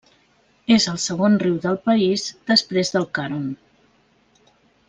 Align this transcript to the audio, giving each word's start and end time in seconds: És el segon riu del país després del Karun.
És 0.75 0.87
el 0.93 0.97
segon 1.03 1.35
riu 1.43 1.59
del 1.67 1.77
país 1.89 2.25
després 2.53 2.93
del 2.97 3.09
Karun. 3.19 3.47